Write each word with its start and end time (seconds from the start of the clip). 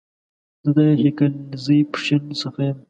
زه 0.71 0.71
د 0.75 0.77
هيکلزئ، 1.01 1.79
پښين 1.91 2.21
سخه 2.41 2.61
يم 2.67 2.77